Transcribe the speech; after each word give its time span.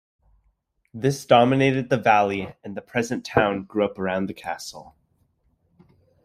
This 0.95 1.27
dominated 1.27 1.91
the 1.91 1.97
valley 1.99 2.55
and 2.63 2.75
the 2.75 2.81
present 2.81 3.23
town 3.23 3.65
grew 3.65 3.85
up 3.85 3.99
around 3.99 4.25
the 4.29 4.33
castle. 4.33 4.95